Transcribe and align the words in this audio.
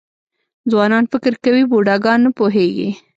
ځوانان 0.71 1.03
فکر 1.11 1.33
کوي 1.43 1.63
بوډاګان 1.71 2.19
نه 2.25 2.31
پوهېږي. 2.37 2.89